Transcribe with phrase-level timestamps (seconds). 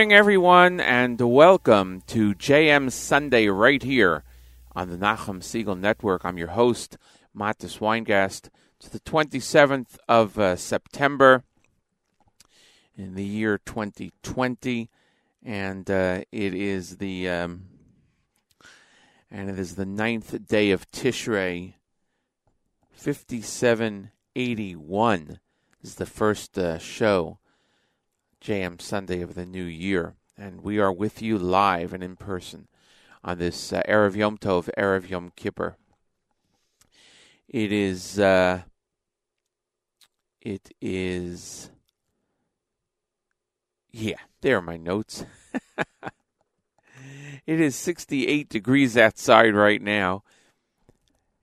[0.00, 4.24] morning, everyone, and welcome to JM Sunday right here
[4.74, 6.24] on the Nachum Segal Network.
[6.24, 6.96] I'm your host,
[7.36, 8.48] Matis Weingast.
[8.78, 11.44] It's the 27th of uh, September
[12.96, 14.88] in the year 2020,
[15.44, 17.66] and uh, it is the um,
[19.30, 21.74] and it is the ninth day of Tishrei,
[22.92, 25.40] 5781.
[25.82, 27.39] This is the first uh, show
[28.40, 30.14] JM Sunday of the new year.
[30.36, 32.68] And we are with you live and in person
[33.22, 35.76] on this uh, Erev Yom Tov, Erev Yom Kippur.
[37.48, 38.62] It is, uh,
[40.40, 41.70] it is,
[43.90, 45.26] yeah, there are my notes.
[47.46, 50.22] it is 68 degrees outside right now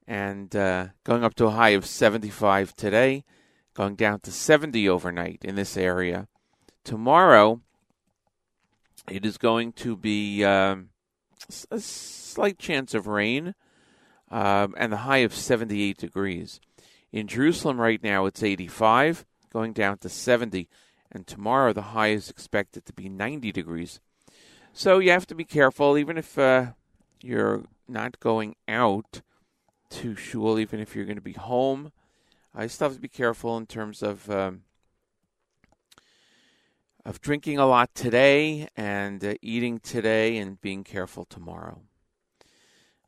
[0.07, 3.25] and uh, going up to a high of 75 today,
[3.73, 6.27] going down to 70 overnight in this area
[6.87, 7.59] tomorrow
[9.11, 10.87] it is going to be um,
[11.69, 13.53] a slight chance of rain
[14.31, 16.61] um, and the high of 78 degrees.
[17.11, 20.69] In Jerusalem right now it's 85, going down to 70,
[21.11, 23.99] and tomorrow the high is expected to be 90 degrees.
[24.71, 26.67] So you have to be careful, even if uh,
[27.21, 29.21] you're not going out
[29.89, 31.91] to shul, even if you're going to be home.
[32.55, 34.61] I still have to be careful in terms of um,
[37.07, 41.79] of drinking a lot today and uh, eating today and being careful tomorrow.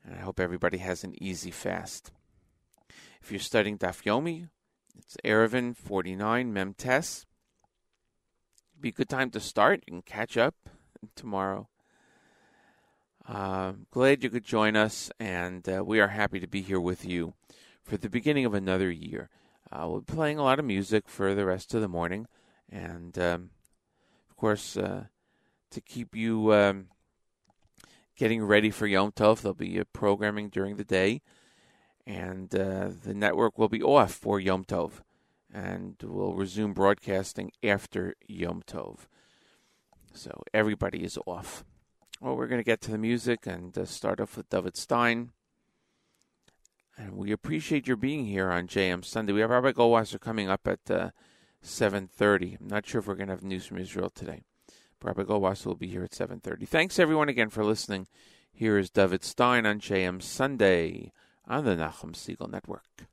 [0.02, 2.10] And I hope everybody has an easy fast.
[3.20, 4.48] If you're studying Daf Yomi,
[4.96, 7.26] it's Eruvin 49 Memtes.
[8.80, 9.84] Be a good time to start.
[9.84, 10.54] Can catch up
[11.14, 11.68] tomorrow.
[13.28, 17.04] Uh, glad you could join us, and uh, we are happy to be here with
[17.04, 17.34] you
[17.82, 19.28] for the beginning of another year.
[19.70, 22.26] Uh, we'll be playing a lot of music for the rest of the morning,
[22.70, 23.50] and um,
[24.40, 25.04] course, uh,
[25.70, 26.86] to keep you um,
[28.16, 29.42] getting ready for Yom Tov.
[29.42, 31.20] There'll be programming during the day,
[32.06, 35.02] and uh, the network will be off for Yom Tov,
[35.52, 39.00] and we'll resume broadcasting after Yom Tov.
[40.14, 41.62] So everybody is off.
[42.22, 45.32] Well, we're going to get to the music and uh, start off with David Stein.
[46.96, 49.34] And we appreciate your being here on JM Sunday.
[49.34, 51.10] We have Rabbi Goldwasser coming up at uh,
[51.64, 52.60] 7.30.
[52.60, 54.42] I'm not sure if we're going to have news from Israel today.
[55.02, 56.68] Rabbi Goldwasser will be here at 7.30.
[56.68, 58.06] Thanks, everyone, again for listening.
[58.52, 61.12] Here is David Stein on JM Sunday
[61.46, 63.06] on the Nachum Segal Network.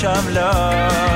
[0.00, 1.07] Loy le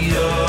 [0.00, 0.39] radio.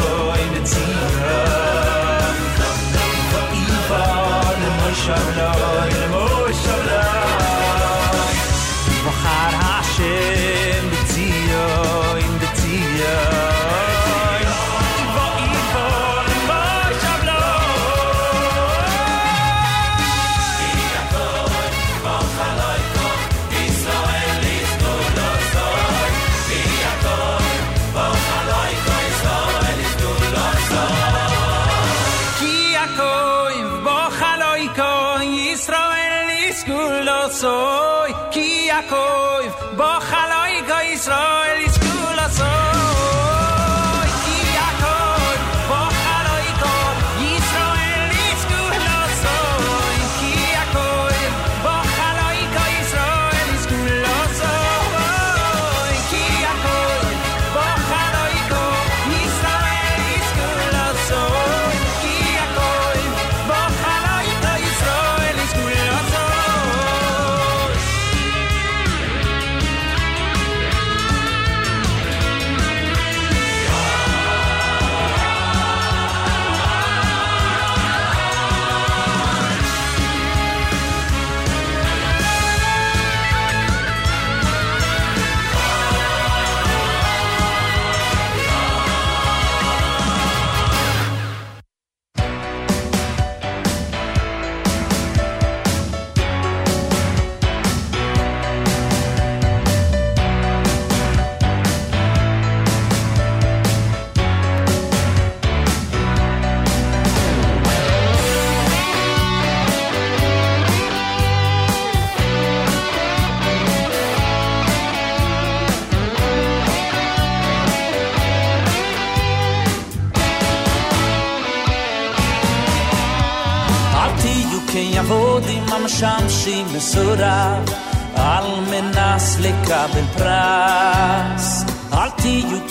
[126.52, 127.76] time Alltid
[128.16, 129.38] Almenas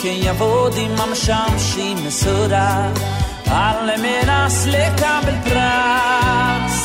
[0.03, 2.93] kan jag få din mamma shamshi mesura
[3.47, 6.77] Almenas lekabil praz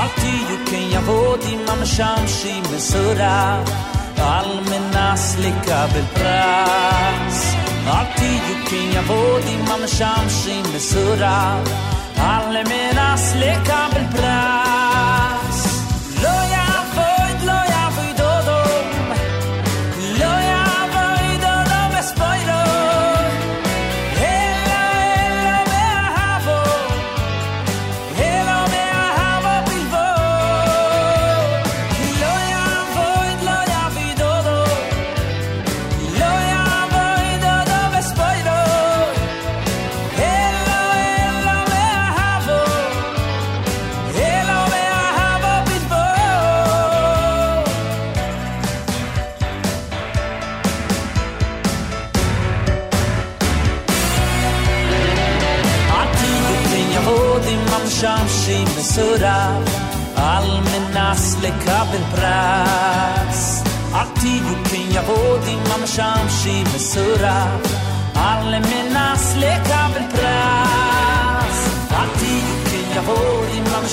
[0.00, 3.64] Altiyuken yavodim mam shamshi mesura
[4.18, 7.36] Almenas lekabil praz
[7.98, 11.36] Altiyuken yavodim mam shamshi mesura
[12.34, 14.79] Almenas lekabil praz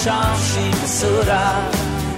[0.04, 1.76] شمشیر صورت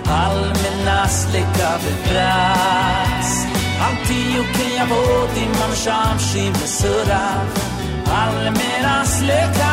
[0.07, 3.45] حلم نسل قبل برس
[3.81, 7.59] همتی و که یبودی من شمشیر صورت
[8.07, 9.68] حلم نسل قبل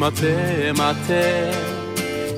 [0.00, 1.76] אם אתם אתם,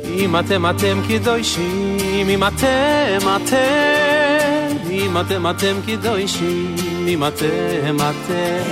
[0.05, 1.97] אם אתם אתם קדושים,
[2.31, 6.77] אם אתם אתם, אם אתם אתם קדושים,
[7.09, 8.63] אם אתם אתם,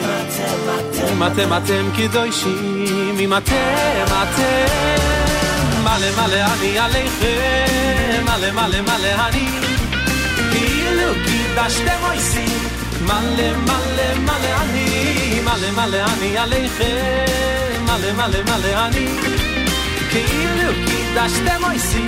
[1.13, 4.97] אם אתם אתם קדושים, אם אתם אתם,
[5.85, 9.49] מלא מלא אני עליכם, מלא מלא מלא אני,
[10.53, 12.69] כאילו קידשתם אויסים,
[13.03, 17.60] מלא מלא מלא אני, מלא מלא אני עליכם,
[17.91, 19.07] מלא מלא מלא אני,
[20.11, 22.05] כאילו קידשתם אויסים,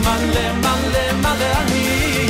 [0.00, 2.28] מלא מלא מלא אני.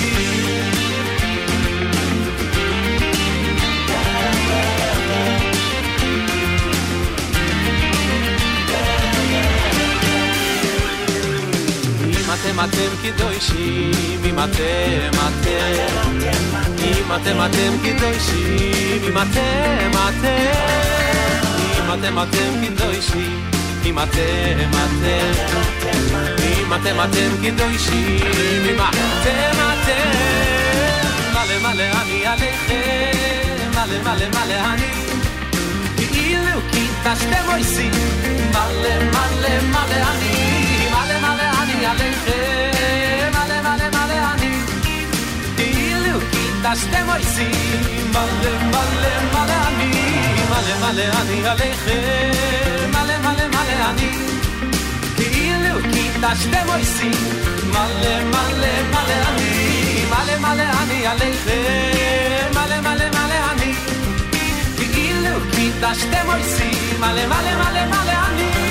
[12.04, 13.90] אם אתם אתם קדושים,
[14.24, 16.20] אם אתם אתם,
[16.78, 20.25] אם אתם אתם קדושים, אם אתם אתם, אם
[21.96, 23.50] אתם אתם קדושים,
[23.84, 25.32] אם אתם אתם,
[26.42, 28.18] אם אתם אתם קדושים,
[28.70, 30.10] אם אתם אתם,
[31.32, 34.92] מלא מלא אני עליכם, מלא מלא מלא אני,
[35.96, 37.92] כאילו קידשתם אויסים,
[38.50, 44.60] מלא מלא מלא אני, מלא מלא אני עליכם, מלא מלא מלא אני,
[45.56, 49.90] כאילו קידשתם אויסים, מלא מלא מלא אני,
[50.50, 54.10] מלא מלא אני עליכם, מלא מלא מלא אני,
[55.16, 57.12] כאילו קידשתם אויסים,
[57.70, 63.74] מלא מלא מלא אני, מלא מלא אני עליכם, מלא מלא מלא אני,
[64.78, 68.65] כאילו קידשתם אויסים, מלא מלא מלא מלא אני,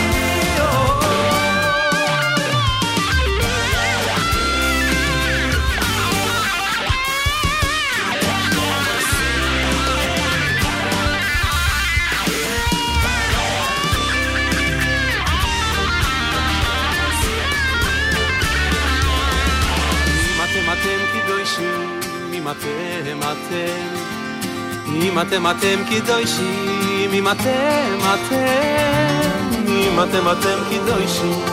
[22.45, 23.95] קדושים, אם אתם אתם,
[24.93, 31.43] אם אתם אתם קדושים, אם אתם אתם, אם אתם אתם קדושים,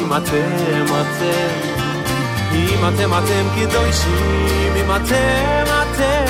[0.00, 1.50] אם אתם אתם,
[2.52, 6.24] אם אתם אתם קדושים, אם אתם אתם,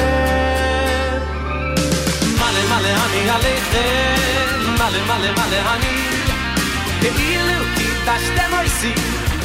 [2.38, 5.96] מלא מלא אני עליכם, מלא מלא מלא אני,
[7.00, 8.94] כאילו קידשתם אויסים,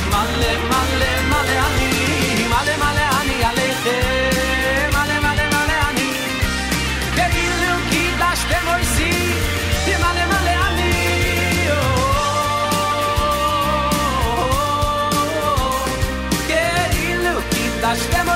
[0.10, 2.95] מלא מלא מלא אני, מלא מלא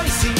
[0.00, 0.34] אויסים,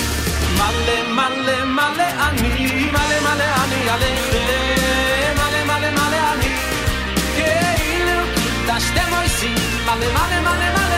[0.57, 6.57] מלא מלא מלא אני, מלא מלא אני עליכם, מלא מלא מלא אני,
[7.37, 8.21] כאילו
[8.67, 10.90] קידשתם אויסים, מלא מלא מלא מלא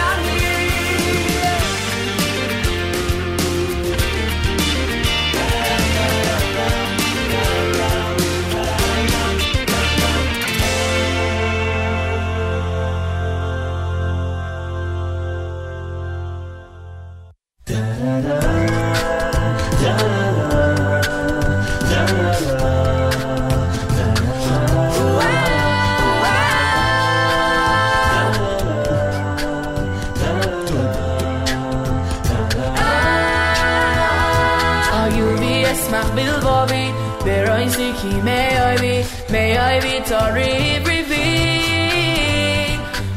[38.04, 41.28] Beroi siki meoivi Meoivi tori brivi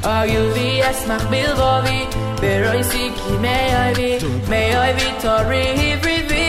[0.02, 1.98] Ayubi esmach bilbovi?
[2.40, 4.10] Beroi siki meoivi
[4.48, 6.46] Meoivi tori brivi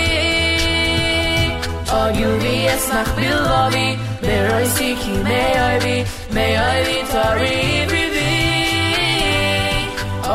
[2.02, 3.88] Ayubi esmach bilbovi?
[4.22, 7.58] Beroi siki meoivi Meoivi tori
[7.90, 8.32] brivi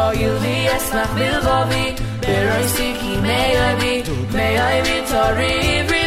[0.03, 1.85] Ayubi esmach bilbovi?
[2.27, 3.95] Beroi siki meoivi
[4.35, 5.55] Meoivi tori
[5.87, 6.02] brivi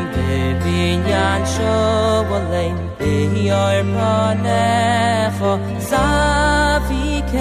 [0.00, 5.52] ein bebinyan sholein beyor panecho
[5.90, 7.40] zavikein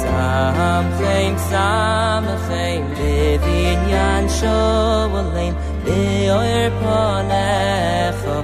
[0.00, 8.36] samchein samchein bebinyan sholein beyor panecho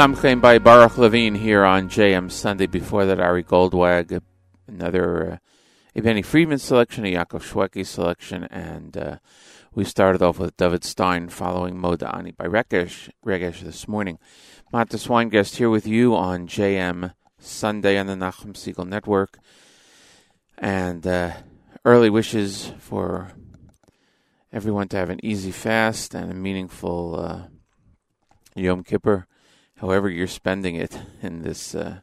[0.00, 2.64] Samchem by Baruch Levine here on JM Sunday.
[2.64, 4.22] Before that, Ari Goldwag,
[4.66, 5.36] another uh,
[5.94, 9.18] a Benny Friedman selection, a Yaakov Shweki selection, and uh,
[9.74, 14.18] we started off with David Stein following Moda Ani by Regesh, Regesh this morning.
[14.72, 19.38] Matis Weingest here with you on JM Sunday on the Nachum Segal Network.
[20.56, 21.32] And uh,
[21.84, 23.32] early wishes for
[24.50, 27.42] everyone to have an easy fast and a meaningful uh,
[28.54, 29.26] Yom Kippur
[29.80, 32.00] however you're spending it in this uh,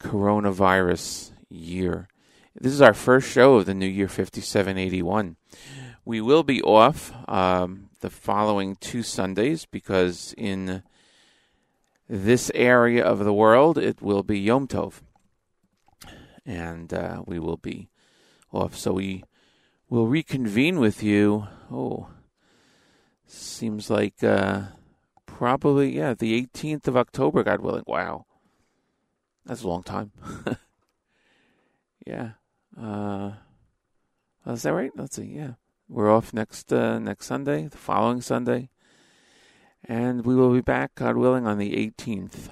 [0.00, 2.08] coronavirus year.
[2.54, 5.36] This is our first show of the new year 5781.
[6.04, 10.82] We will be off um, the following two Sundays because in
[12.08, 14.94] this area of the world it will be Yom Tov.
[16.44, 17.88] And uh, we will be
[18.50, 18.76] off.
[18.76, 19.22] So we
[19.88, 21.46] will reconvene with you.
[21.70, 22.08] Oh,
[23.26, 24.24] seems like.
[24.24, 24.62] Uh,
[25.40, 27.82] probably yeah the 18th of october god willing.
[27.86, 28.26] Wow.
[29.46, 30.12] That's a long time.
[32.06, 32.32] Yeah.
[32.78, 33.32] Uh
[34.46, 34.90] is that right?
[34.96, 35.24] Let's see.
[35.24, 35.52] Yeah.
[35.88, 38.68] We're off next uh, next sunday the following sunday.
[39.82, 42.50] And we will be back god willing on the 18th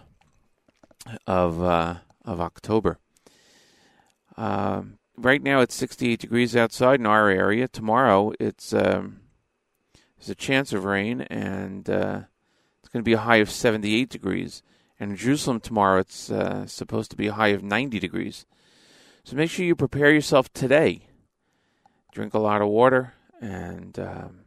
[1.27, 2.99] of uh of october.
[4.39, 7.69] Um right now it's 68 degrees outside in our area.
[7.69, 9.21] Tomorrow it's um
[10.17, 12.21] there's a chance of rain and uh
[12.89, 14.63] it's going to be a high of 78 degrees.
[14.99, 18.47] And in Jerusalem tomorrow, it's uh, supposed to be a high of 90 degrees.
[19.25, 21.09] So make sure you prepare yourself today.
[22.13, 24.39] Drink a lot of water and um,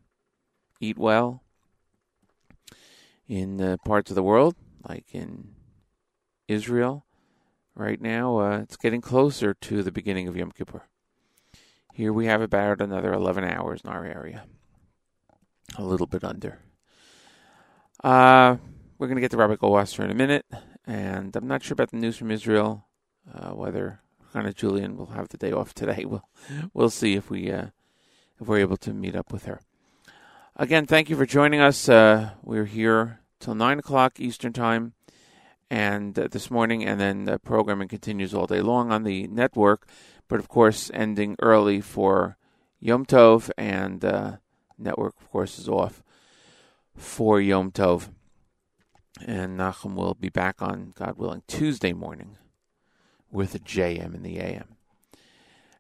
[0.80, 1.44] eat well.
[3.28, 4.56] In uh, parts of the world,
[4.90, 5.50] like in
[6.48, 7.06] Israel,
[7.76, 10.88] right now, uh, it's getting closer to the beginning of Yom Kippur.
[11.94, 14.46] Here we have about another 11 hours in our area.
[15.78, 16.58] A little bit under.
[18.04, 18.58] Uh,
[18.98, 20.46] we're going to get to Rabbi Goldwasser in a minute,
[20.88, 22.88] and I'm not sure about the news from Israel.
[23.32, 24.02] Uh, whether
[24.34, 26.28] Hannah Julian will have the day off today, we'll
[26.74, 27.68] we'll see if we uh,
[28.40, 29.62] if we're able to meet up with her.
[30.56, 31.88] Again, thank you for joining us.
[31.88, 34.94] Uh, we're here till nine o'clock Eastern time,
[35.70, 39.88] and uh, this morning, and then the programming continues all day long on the network.
[40.28, 42.36] But of course, ending early for
[42.80, 44.38] Yom Tov, and uh,
[44.80, 46.02] network, of course, is off
[47.02, 48.10] for Yom Tov.
[49.26, 52.38] And Nachum will be back on, God willing, Tuesday morning
[53.30, 54.76] with a JM in the AM.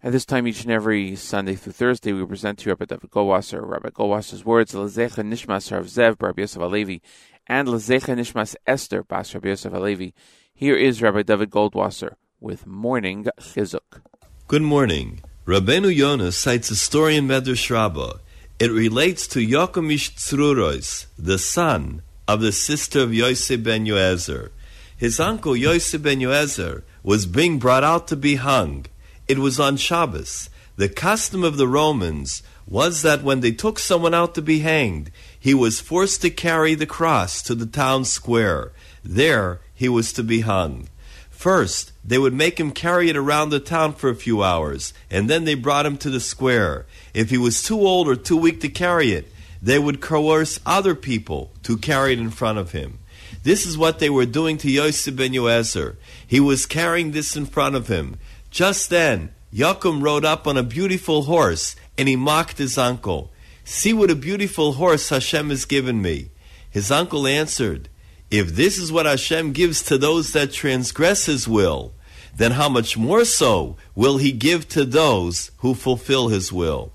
[0.03, 3.12] At this time, each and every Sunday through Thursday, we present to you Rabbi David
[3.12, 7.01] Goldwasser, Rabbi Goldwasser's words, Lezecha Nishmas Rav Zev, Rabbi Yosef Alevi,
[7.45, 10.13] and Lezecha Nishmas Esther, Bas Rabbi Yosef Alevi.
[10.53, 14.01] Here is Rabbi David Goldwasser with Morning Chizuk.
[14.47, 15.21] Good morning.
[15.45, 18.19] Rabbeinu Yonah cites a story in Medrash Rabbah.
[18.62, 24.52] It relates to Yokomish Tzrurois, the son of the sister of Yosef ben Yoezer.
[24.95, 28.86] His uncle Yosef ben Yoezer was being brought out to be hung.
[29.28, 30.52] It was on Shabbos.
[30.76, 35.09] The custom of the Romans was that when they took someone out to be hanged,
[35.39, 38.74] he was forced to carry the cross to the town square.
[39.03, 40.88] There he was to be hung.
[41.32, 45.30] First, they would make him carry it around the town for a few hours, and
[45.30, 46.86] then they brought him to the square.
[47.14, 49.32] If he was too old or too weak to carry it,
[49.62, 52.97] they would coerce other people to carry it in front of him.
[53.43, 55.95] This is what they were doing to Yosef ben Yoezer.
[56.26, 58.18] He was carrying this in front of him.
[58.49, 63.32] Just then, Yaakov rode up on a beautiful horse, and he mocked his uncle.
[63.64, 66.30] See what a beautiful horse Hashem has given me.
[66.70, 67.89] His uncle answered,
[68.32, 71.93] If this is what Hashem gives to those that transgress his will,
[72.34, 76.93] then how much more so will he give to those who fulfill his will?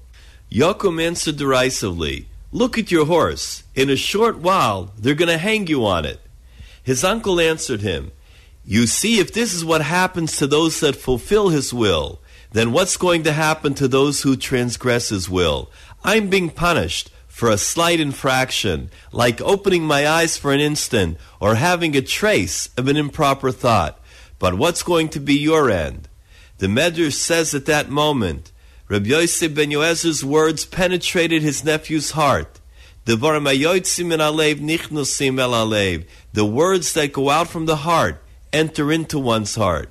[0.50, 3.64] Yaakov answered derisively, Look at your horse.
[3.74, 6.20] In a short while, they're going to hang you on it.
[6.82, 8.12] His uncle answered him,
[8.64, 12.18] You see, if this is what happens to those that fulfill his will,
[12.52, 15.70] then what's going to happen to those who transgress his will?
[16.02, 21.56] I'm being punished for a slight infraction, like opening my eyes for an instant or
[21.56, 24.00] having a trace of an improper thought.
[24.38, 26.08] But what's going to be your end?
[26.56, 28.52] The Medrash says at that moment,
[28.88, 32.58] Rabbi Yosef ben Yoezer's words penetrated his nephew's heart.
[33.04, 33.44] The words
[36.94, 39.90] that go out from the heart enter into one's heart.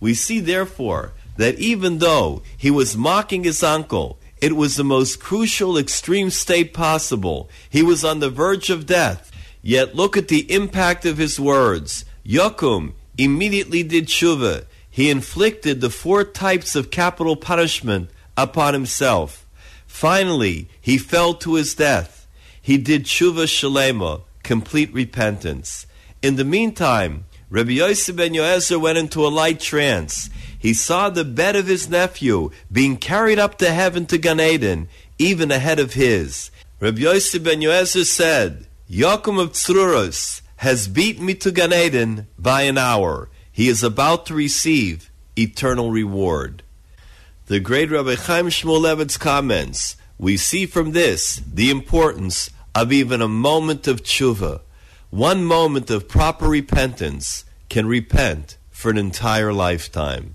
[0.00, 5.20] We see, therefore, that even though he was mocking his uncle, it was the most
[5.20, 7.50] crucial, extreme state possible.
[7.68, 9.30] He was on the verge of death.
[9.62, 12.04] Yet look at the impact of his words.
[12.24, 14.64] Yokum immediately did tshuva.
[14.90, 19.46] He inflicted the four types of capital punishment upon himself.
[19.86, 22.26] Finally, he fell to his death.
[22.62, 25.86] He did tshuva shalema, complete repentance.
[26.22, 30.30] In the meantime, Rabbi Yosef ben Yoezer went into a light trance.
[30.60, 34.88] He saw the bed of his nephew being carried up to heaven to Gan Eden,
[35.18, 36.50] even ahead of his.
[36.80, 42.62] Rabbi Yosef ben Yoezer said, Yochum of Tzruros has beaten me to Gan Eden by
[42.62, 43.30] an hour.
[43.50, 46.62] He is about to receive eternal reward.
[47.46, 53.28] The great Rabbi Chaim Shmulevitz comments, we see from this the importance of even a
[53.28, 54.60] moment of tshuva.
[55.08, 60.34] One moment of proper repentance can repent for an entire lifetime.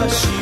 [0.00, 0.39] Chadash,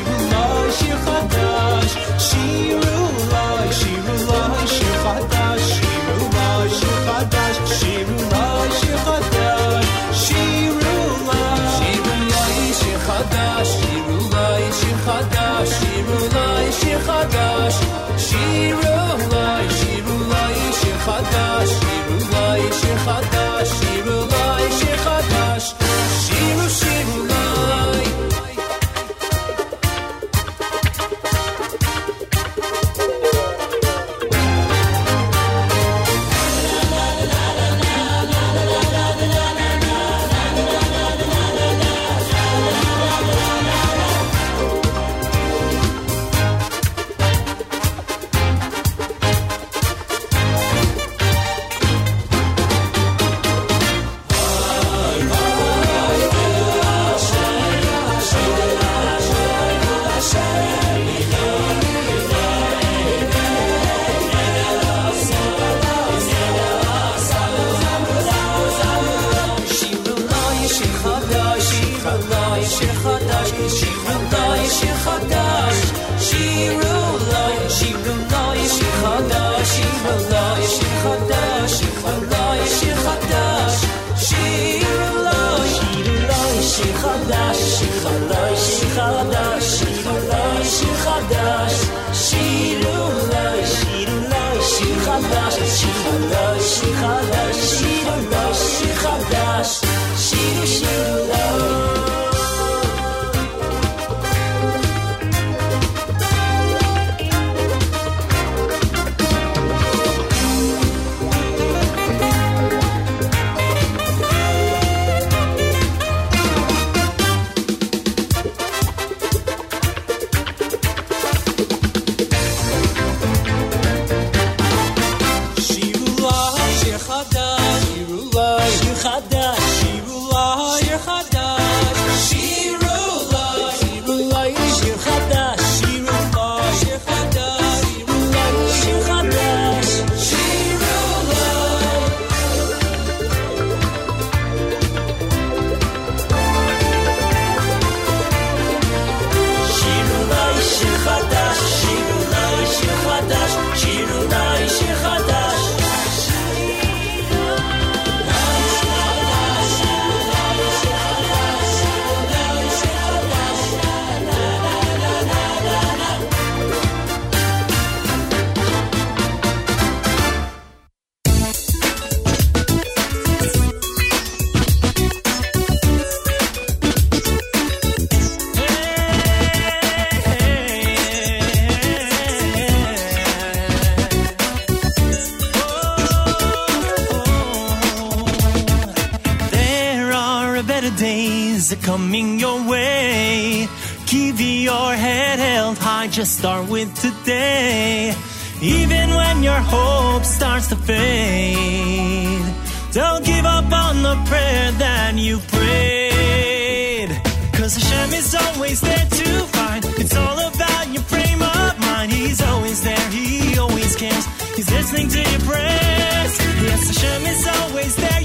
[191.89, 193.67] coming your way.
[194.05, 198.15] Keep your head held high, just start with today.
[198.61, 202.45] Even when your hope starts to fade,
[202.93, 207.11] don't give up on the prayer that you prayed.
[207.59, 209.83] Cause Hashem is always there to find.
[210.03, 212.13] It's all about your frame of mind.
[212.13, 214.27] He's always there, He always cares.
[214.57, 216.33] He's listening to your prayers.
[216.69, 218.18] Yes, Hashem is always there,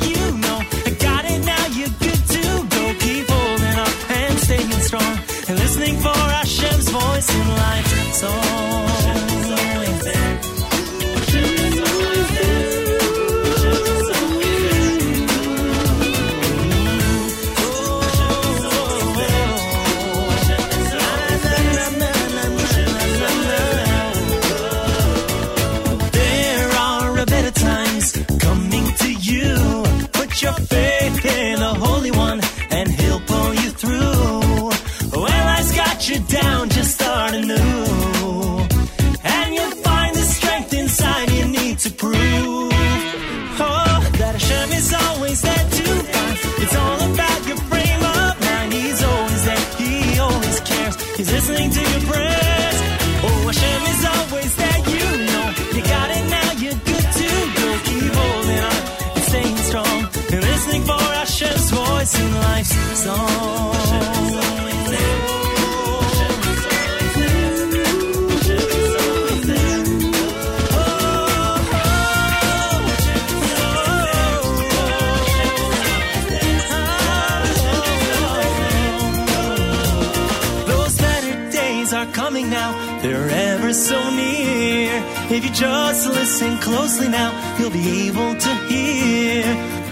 [85.44, 87.30] If you just listen closely now,
[87.60, 89.44] you'll be able to hear.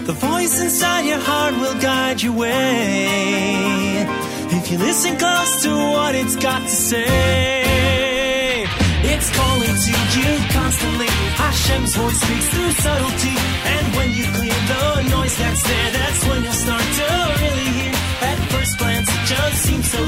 [0.06, 4.00] The voice inside your heart will guide your way.
[4.48, 8.64] If you listen close to what it's got to say,
[9.12, 11.10] it's calling to you constantly.
[11.36, 13.36] Hashem's voice speaks through subtlety.
[13.76, 17.08] And when you clear the noise that's there, that's when you'll start to
[17.44, 17.92] really hear.
[18.22, 20.00] At first glance, it just seems so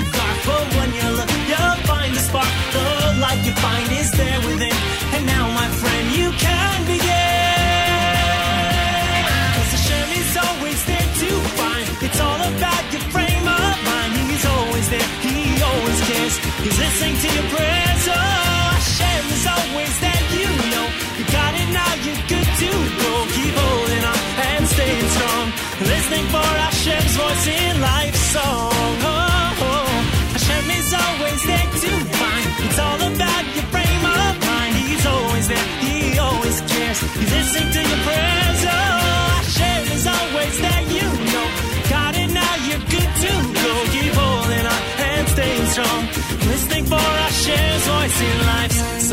[26.15, 28.71] Listening for Hashem's voice in life's song.
[29.03, 29.67] Oh, oh.
[29.67, 29.91] oh.
[30.35, 32.47] Hashem is always there to find.
[32.65, 34.75] It's all about your frame of mind.
[34.79, 37.01] He's always there, He always cares.
[37.19, 38.61] He's listening to your prayers.
[38.62, 41.49] Oh, Hashem is always there, you know.
[41.91, 43.73] Got it now, you're good to go.
[43.91, 46.03] Keep holding on and staying strong.
[46.47, 49.04] Listening for Hashem's voice in life's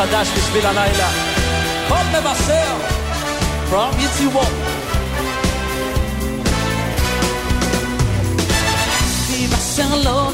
[0.00, 1.08] חדש בשביל הלילה.
[1.88, 2.76] כל מבשר,
[3.70, 4.42] from יצימו.
[9.26, 10.30] תימסר לנו,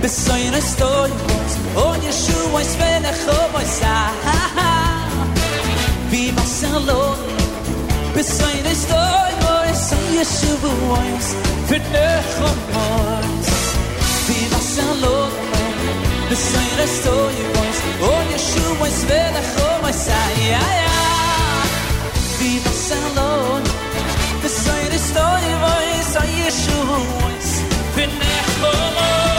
[0.00, 3.80] בסוין הסטוימוס, עוד ישועס ולחומוס,
[6.10, 7.14] תימסר לנו,
[8.16, 11.34] בסוין הסטוימוס, עוד ישועס
[11.68, 13.48] ולחומוס,
[14.26, 15.26] תימסר לנו,
[16.30, 17.71] בסוין הסטוימוס,
[18.02, 20.90] on Yeshua my Svelachom my Sayaya
[22.38, 23.62] Viva Salon
[24.42, 29.31] The Sayyid is Toy Voice On Yeshua my Svelachom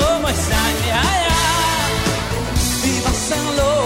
[0.00, 1.20] como my Ay,
[3.56, 3.80] Lord.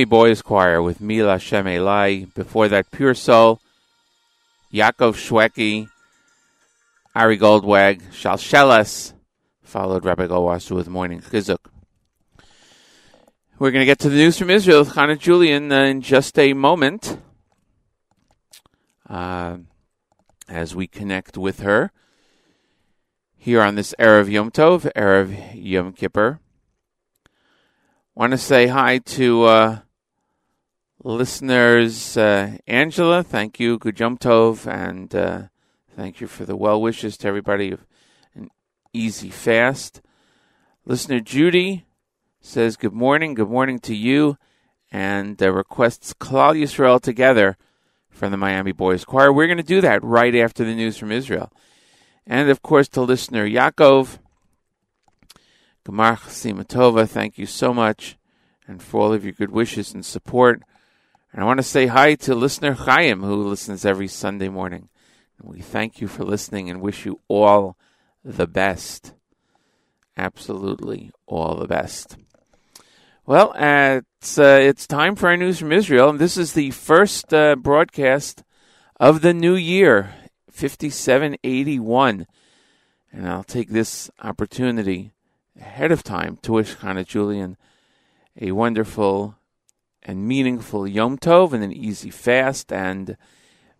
[0.00, 2.32] Miami Boys Choir with Mila Shemelai.
[2.32, 3.60] Before that, Pure Soul,
[4.72, 5.90] Yaakov Shweki,
[7.14, 9.12] Ari Goldwag, Shalshelas,
[9.62, 11.58] followed Rabbi Goldwasser with Morning Chizuk.
[13.58, 16.38] We're going to get to the news from Israel with Hannah Julian uh, in just
[16.38, 17.18] a moment.
[19.06, 19.58] Uh,
[20.48, 21.92] as we connect with her
[23.36, 26.40] here on this Erev Yom Tov, Erev Yom Kippur.
[28.14, 29.78] Want to say hi to uh,
[31.02, 33.22] listeners uh, Angela.
[33.22, 35.42] Thank you, Yom Tov, and uh,
[35.96, 37.86] thank you for the well wishes to everybody of
[38.34, 38.50] an
[38.92, 40.02] easy fast.
[40.84, 41.86] Listener Judy
[42.40, 44.36] says good morning, good morning to you,
[44.92, 47.56] and uh, requests Klal Yisrael together
[48.10, 49.32] from the Miami Boys Choir.
[49.32, 51.50] We're going to do that right after the news from Israel.
[52.26, 54.18] And of course, to listener Yaakov,
[55.86, 58.18] Gemar Simatova, thank you so much,
[58.66, 60.62] and for all of your good wishes and support.
[61.32, 64.88] And I want to say hi to listener Chaim, who listens every Sunday morning.
[65.38, 67.76] And we thank you for listening and wish you all
[68.24, 69.14] the best.
[70.16, 72.16] Absolutely all the best.
[73.26, 76.72] Well, uh, it's, uh, it's time for our news from Israel, and this is the
[76.72, 78.42] first uh, broadcast
[78.98, 80.12] of the new year,
[80.50, 82.26] 5781.
[83.12, 85.12] And I'll take this opportunity
[85.56, 87.56] ahead of time to wish Hannah Julian
[88.40, 89.36] a wonderful
[90.02, 93.16] and meaningful Yom Tov and an easy fast, and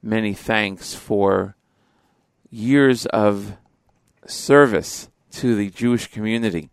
[0.02, 1.56] many thanks for
[2.50, 3.56] years of
[4.26, 6.70] service to the Jewish community,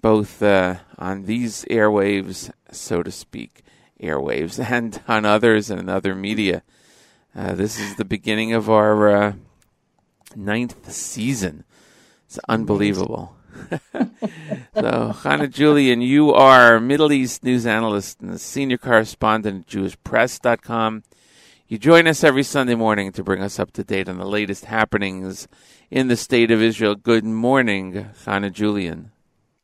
[0.00, 3.62] both uh, on these airwaves, so to speak,
[4.00, 6.62] airwaves, and on others and other media.
[7.34, 9.32] Uh, this is the beginning of our uh,
[10.36, 11.64] ninth season.
[12.26, 13.33] It's unbelievable.
[14.74, 21.02] so, Hana Julian, you are Middle East news analyst and senior correspondent at JewishPress.com.
[21.66, 24.66] You join us every Sunday morning to bring us up to date on the latest
[24.66, 25.48] happenings
[25.90, 26.94] in the state of Israel.
[26.94, 29.12] Good morning, Hana Julian.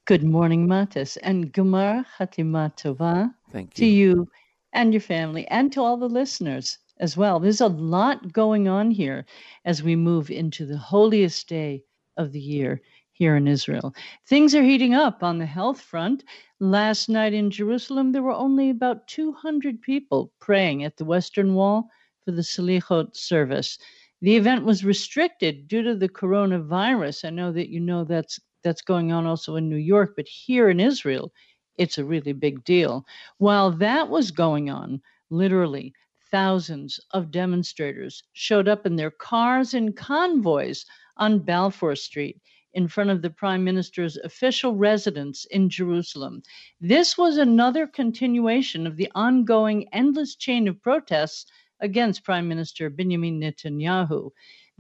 [0.07, 4.09] Good morning, Matis, and Gemar Chatima Tova Thank to you.
[4.09, 4.29] you
[4.73, 7.41] and your family, and to all the listeners as well.
[7.41, 9.27] There's a lot going on here
[9.65, 11.85] as we move into the holiest day
[12.17, 12.81] of the year
[13.21, 13.95] here in Israel.
[14.27, 16.25] Things are heating up on the health front.
[16.59, 21.91] Last night in Jerusalem, there were only about 200 people praying at the Western Wall
[22.25, 23.79] for the Salichot service.
[24.23, 27.27] The event was restricted due to the coronavirus.
[27.27, 30.71] I know that you know that's that's going on also in New York, but here
[30.71, 31.31] in Israel,
[31.77, 33.05] it's a really big deal.
[33.37, 35.93] While that was going on, literally
[36.31, 40.87] thousands of demonstrators showed up in their cars and convoys
[41.19, 42.41] on Balfour Street
[42.73, 46.43] in front of the prime minister's official residence in Jerusalem.
[46.81, 51.47] This was another continuation of the ongoing endless chain of protests
[51.81, 54.31] against Prime Minister Benjamin Netanyahu.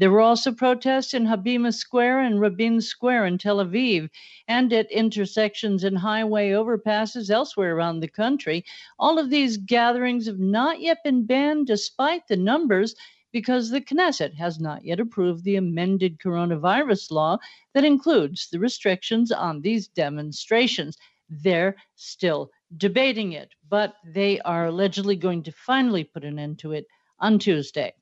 [0.01, 4.09] There were also protests in Habima Square and Rabin Square in Tel Aviv
[4.49, 8.65] and at intersections and highway overpasses elsewhere around the country.
[8.99, 12.95] All of these gatherings have not yet been banned despite the numbers
[13.33, 17.39] because the Knesset has not yet approved the amended coronavirus law
[17.75, 20.97] that includes the restrictions on these demonstrations.
[21.29, 26.73] They're still debating it, but they are allegedly going to finally put an end to
[26.73, 26.87] it
[27.19, 27.93] on Tuesday.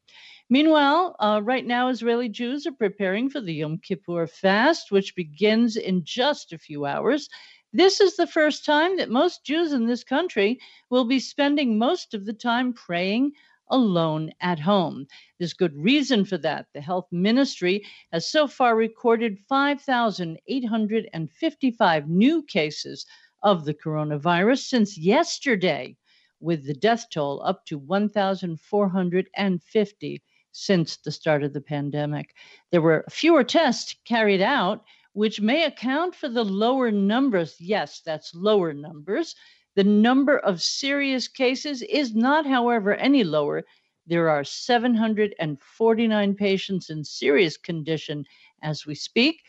[0.50, 5.76] Meanwhile, uh, right now, Israeli Jews are preparing for the Yom Kippur fast, which begins
[5.76, 7.28] in just a few hours.
[7.74, 10.58] This is the first time that most Jews in this country
[10.88, 13.32] will be spending most of the time praying
[13.70, 15.06] alone at home.
[15.38, 16.66] There's good reason for that.
[16.74, 23.04] The health ministry has so far recorded 5,855 new cases
[23.42, 25.96] of the coronavirus since yesterday,
[26.40, 32.34] with the death toll up to 1,450 since the start of the pandemic.
[32.70, 37.56] There were fewer tests carried out, which may account for the lower numbers.
[37.60, 39.34] Yes, that's lower numbers.
[39.78, 43.62] The number of serious cases is not, however, any lower.
[44.08, 48.24] There are 749 patients in serious condition
[48.60, 49.40] as we speak,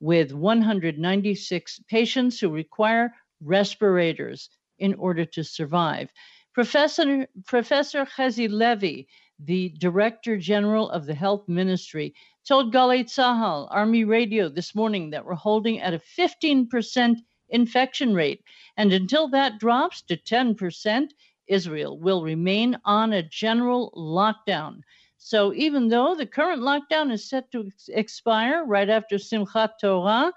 [0.00, 3.12] with 196 patients who require
[3.42, 6.10] respirators in order to survive.
[6.54, 9.06] Professor, Professor Chazi Levy,
[9.38, 12.14] the Director General of the Health Ministry,
[12.48, 17.18] told Galei Tzahal, Army Radio, this morning that we're holding at a 15%
[17.48, 18.42] infection rate.
[18.76, 21.10] And until that drops to 10%,
[21.46, 24.80] Israel will remain on a general lockdown.
[25.18, 30.32] So even though the current lockdown is set to ex- expire right after Simchat Torah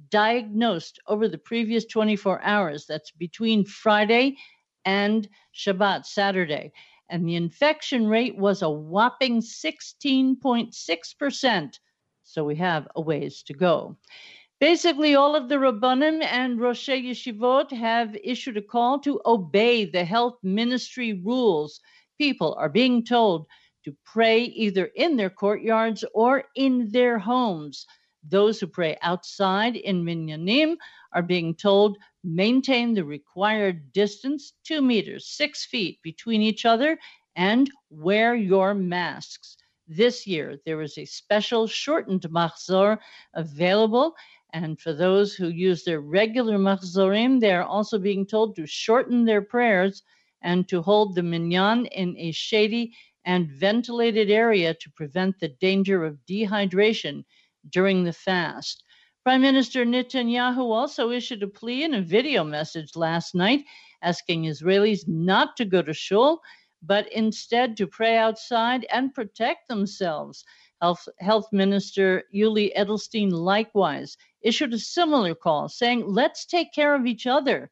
[0.09, 2.85] diagnosed over the previous 24 hours.
[2.87, 4.37] That's between Friday
[4.85, 6.71] and Shabbat, Saturday.
[7.09, 11.73] And the infection rate was a whopping 16.6%.
[12.23, 13.97] So we have a ways to go.
[14.59, 20.03] Basically, all of the Rabbanim and Roshei Yeshivot have issued a call to obey the
[20.03, 21.79] health ministry rules.
[22.17, 23.47] People are being told
[23.85, 27.85] to pray either in their courtyards or in their homes.
[28.23, 30.75] Those who pray outside in minyanim
[31.13, 36.99] are being told maintain the required distance, two meters, six feet between each other,
[37.35, 39.55] and wear your masks.
[39.87, 42.99] This year, there is a special shortened machzor
[43.33, 44.15] available.
[44.51, 49.25] And for those who use their regular machzorim, they are also being told to shorten
[49.25, 50.03] their prayers
[50.41, 52.93] and to hold the minyan in a shady
[53.25, 57.23] and ventilated area to prevent the danger of dehydration
[57.71, 58.83] during the fast.
[59.23, 63.65] Prime Minister Netanyahu also issued a plea in a video message last night
[64.01, 66.41] asking Israelis not to go to shul,
[66.81, 70.45] but instead to pray outside and protect themselves.
[70.81, 77.05] Health, Health Minister Yuli Edelstein likewise issued a similar call saying, let's take care of
[77.05, 77.69] each other.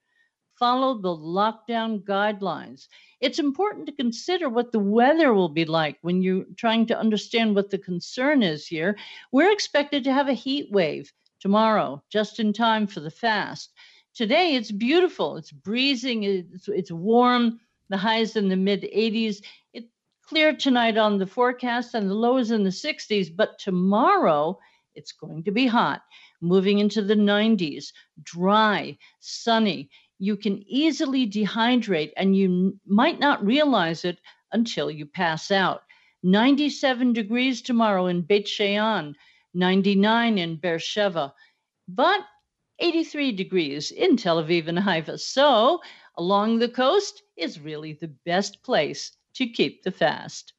[0.58, 2.88] Follow the lockdown guidelines.
[3.20, 7.54] It's important to consider what the weather will be like when you're trying to understand
[7.56, 8.98] what the concern is here.
[9.32, 13.72] We're expected to have a heat wave tomorrow, just in time for the fast.
[14.16, 15.38] Today, it's beautiful.
[15.38, 17.60] It's breezing, it's, it's warm.
[17.90, 19.44] The highs in the mid 80s.
[19.74, 19.88] It's
[20.24, 23.30] clear tonight on the forecast, and the lows in the 60s.
[23.36, 24.60] But tomorrow,
[24.96, 26.02] it's going to be hot,
[26.42, 27.94] moving into the 90s,
[28.24, 29.90] dry, sunny.
[30.20, 34.20] You can easily dehydrate, and you might not realize it
[34.52, 35.84] until you pass out.
[36.24, 39.16] 97 degrees tomorrow in Beit Shean,
[39.54, 41.34] 99 in Beersheba.
[41.88, 42.22] But
[42.80, 45.18] 83 degrees in Tel Aviv and Haifa.
[45.18, 45.82] So,
[46.18, 50.54] along the coast is really the best place to keep the fast.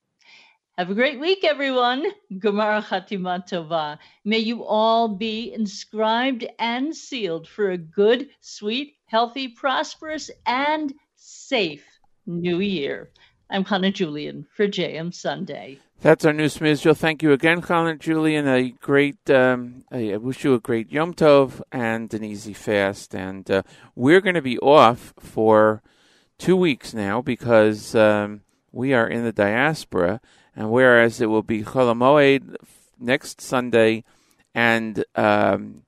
[0.78, 2.06] Have a great week, everyone.
[2.34, 3.98] Gemar Chatima Tova.
[4.24, 11.84] May you all be inscribed and sealed for a good, sweet, healthy, prosperous, and safe
[12.26, 13.10] new year.
[13.50, 15.80] I'm Hana Julian for JM Sunday.
[16.00, 16.94] That's our news from Israel.
[16.94, 18.46] Thank you again, Hana Julian.
[18.46, 23.16] A great, um, I wish you a great Yom Tov and an easy fast.
[23.16, 23.64] And uh,
[23.96, 25.82] we're going to be off for
[26.38, 30.20] two weeks now because um, we are in the diaspora.
[30.58, 32.56] And whereas it will be Chol Hamoed
[32.98, 34.02] next Sunday
[34.52, 35.82] and um,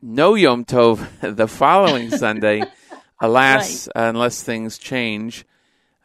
[0.00, 2.62] no Yom Tov the following Sunday,
[3.20, 5.44] alas, unless things change,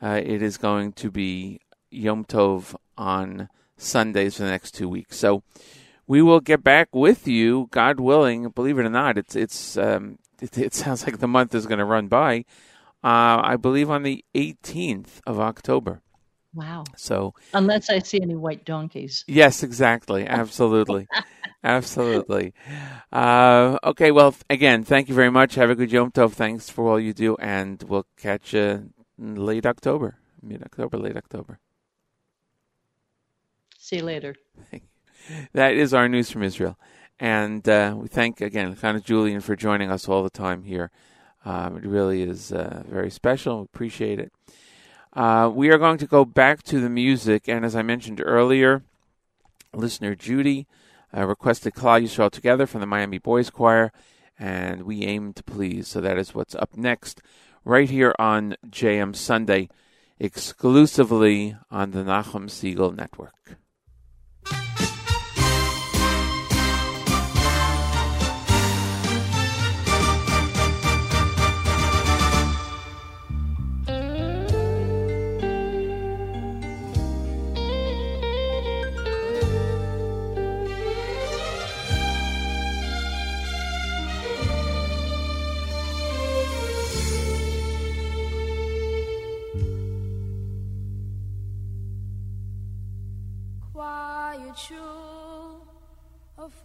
[0.02, 5.16] uh, it is going to be Yom Tov on Sundays for the next two weeks.
[5.18, 5.44] So
[6.06, 8.50] we will get back with you, God willing.
[8.50, 11.80] Believe it or not, it's it's um, it, it sounds like the month is going
[11.80, 12.44] to run by.
[13.02, 16.02] Uh, I believe on the 18th of October.
[16.56, 16.86] Wow.
[16.96, 19.26] So Unless I see any white donkeys.
[19.28, 20.26] Yes, exactly.
[20.28, 21.08] Absolutely.
[21.64, 22.54] Absolutely.
[23.12, 25.56] Uh, okay, well, again, thank you very much.
[25.56, 26.34] Have a good Yom Tov.
[26.34, 31.18] Thanks for all you do, and we'll catch you in late October, mid October, late
[31.18, 31.60] October.
[33.78, 34.36] See you later.
[35.54, 36.78] That is our news from Israel.
[37.20, 40.92] And uh, we thank, again, Hana Julian for joining us all the time here.
[41.46, 43.60] Um, it really is uh, very special.
[43.60, 44.32] We appreciate it.
[45.16, 48.84] Uh, we are going to go back to the music, and as I mentioned earlier,
[49.74, 50.68] listener Judy
[51.16, 53.94] uh, requested Klal Yisrael Together from the Miami Boys Choir,
[54.38, 55.88] and we aim to please.
[55.88, 57.22] So that is what's up next,
[57.64, 59.70] right here on JM Sunday,
[60.20, 63.56] exclusively on the Nachum Segal Network.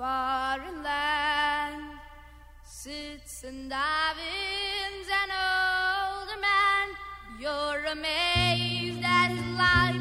[0.00, 1.84] Foreign land,
[2.64, 6.88] sits and davens an older man.
[7.38, 10.00] You're amazed at his life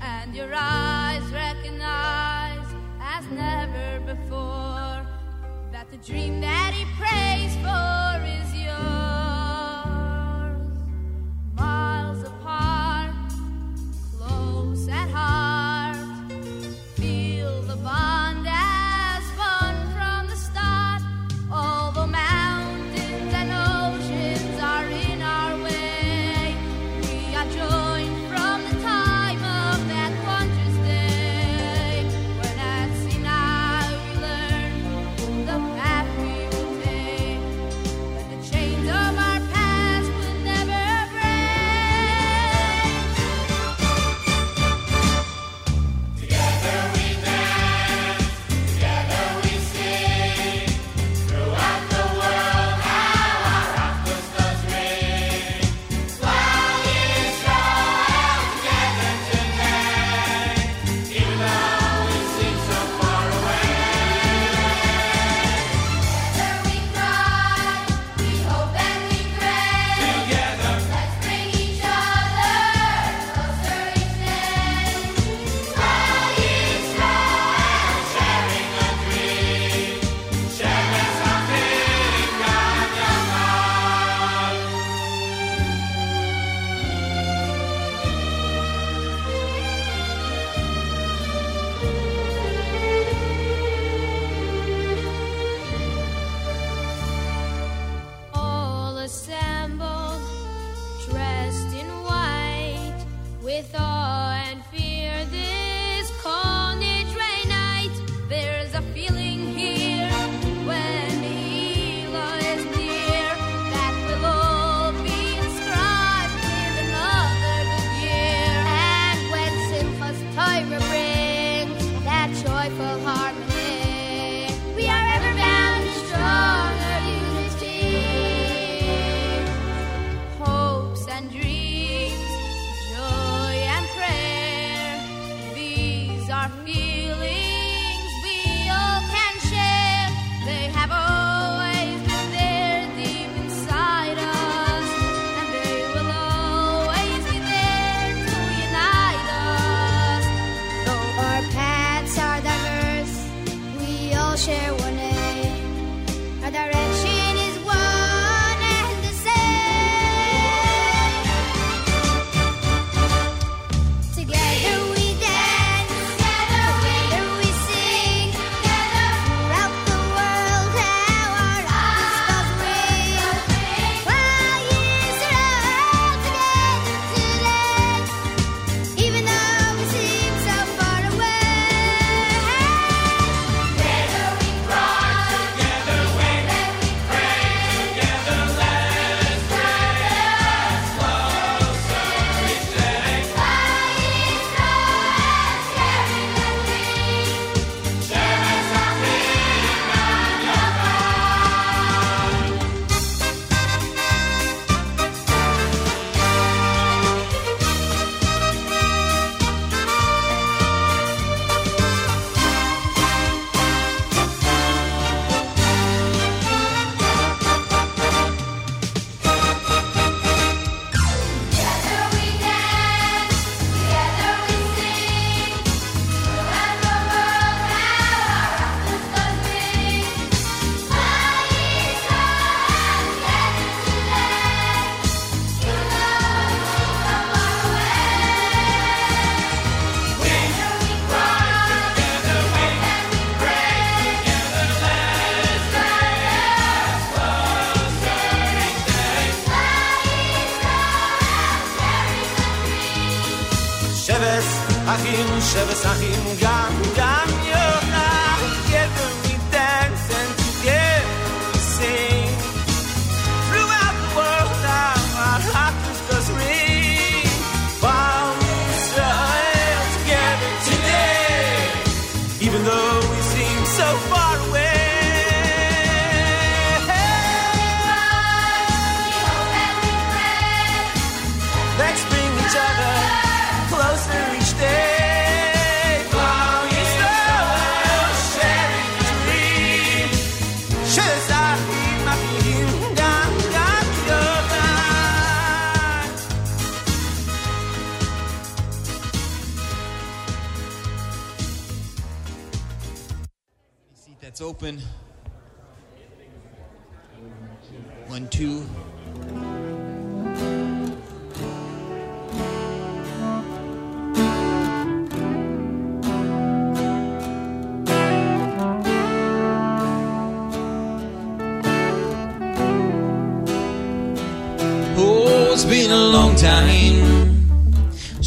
[0.00, 5.06] and your eyes recognize as never before
[5.72, 7.33] that the dream that he prays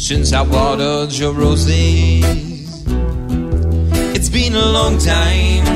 [0.08, 2.24] since I watered your roses.
[4.16, 5.66] It's been a long time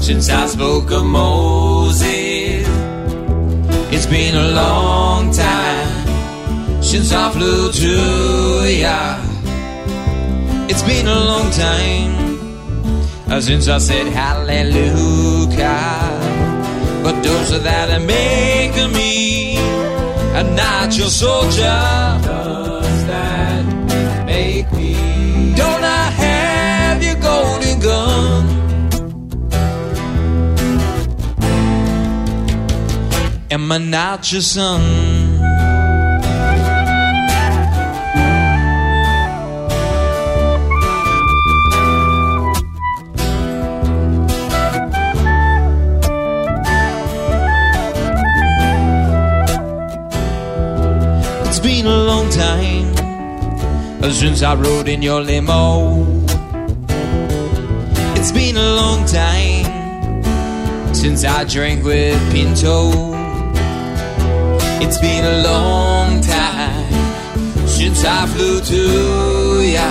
[0.00, 2.66] since I spoke of Moses.
[3.94, 9.20] It's been a long time since I flew to ya.
[10.68, 12.10] It's been a long time
[13.30, 15.60] uh, since I said hallelujah.
[17.04, 19.54] But those that are making me
[20.56, 22.35] not your soldier.
[33.58, 34.82] I not your son?
[51.46, 52.92] It's been a long time
[54.12, 56.04] since I rode in your limo.
[58.16, 63.15] It's been a long time since I drank with Pinto.
[65.26, 68.82] A long time since I flew to
[69.76, 69.90] ya.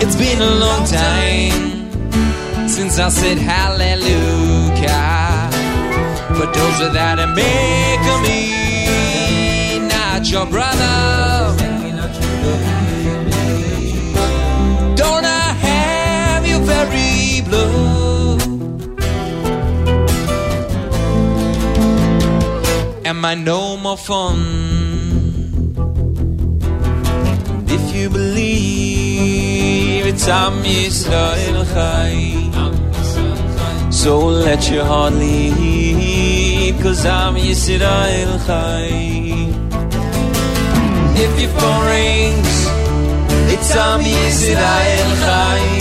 [0.00, 4.80] It's been a long time since I said hallelujah.
[6.38, 8.40] But those that are making me
[9.88, 11.54] not your brother.
[14.96, 17.89] Don't I have your very blood?
[23.20, 24.38] am I no more fun?
[27.50, 32.12] And if you believe it's Am Yisrael Chai,
[33.90, 38.88] so let your heart lead, cause Am Yisrael Chai.
[41.24, 42.56] If your phone rings,
[43.52, 45.79] it's Am Yisrael Chai.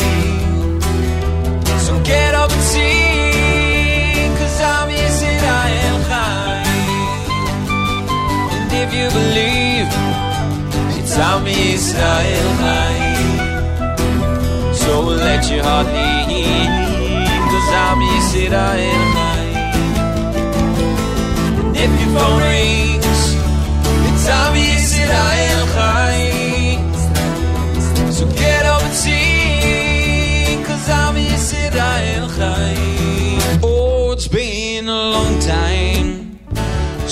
[9.13, 9.89] believe.
[10.99, 12.97] It's Itam Yisrael Chai
[14.73, 16.69] So let your heart lean
[17.49, 19.39] Cause I'm your Yisrael Chai
[21.67, 23.19] And if your phone rings
[24.07, 26.21] it's Itam Yisrael Chai
[28.11, 32.75] So get up and see Cause I'm your Yisrael Chai
[33.63, 35.98] Oh, it's been a long time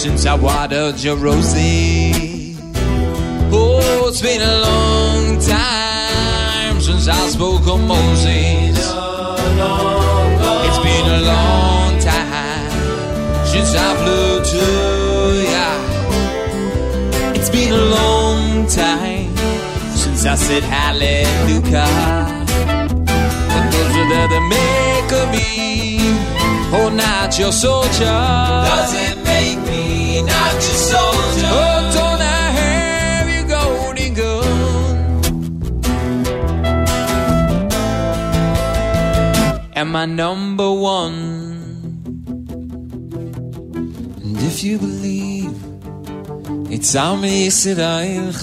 [0.07, 2.57] since I watered your roses,
[3.51, 8.77] Oh, it's been a long time since I spoke of Moses.
[10.67, 12.71] It's been a long time
[13.51, 14.65] since I flew to
[15.53, 15.69] ya.
[17.35, 19.35] It's been a long time
[20.03, 21.89] since I said hallelujah.
[23.51, 23.93] But those
[24.55, 25.99] make of me.
[26.79, 28.19] Oh, not your soldier.
[28.71, 29.86] Does it make me?
[30.21, 31.49] not your soldier.
[31.51, 34.57] Oh, don't I have your golden gun?
[39.75, 41.13] Am I number one?
[44.23, 45.53] And if you believe
[46.71, 48.33] it's Am Yisrael